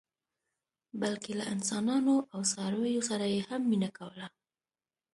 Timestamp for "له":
1.39-1.45